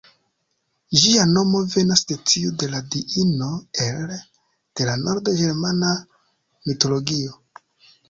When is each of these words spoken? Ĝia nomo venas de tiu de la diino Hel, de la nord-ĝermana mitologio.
Ĝia 1.01 1.27
nomo 1.33 1.61
venas 1.73 2.03
de 2.13 2.17
tiu 2.31 2.55
de 2.65 2.71
la 2.73 2.81
diino 2.97 3.51
Hel, 3.83 4.17
de 4.83 4.91
la 4.93 4.99
nord-ĝermana 5.07 5.97
mitologio. 6.03 7.43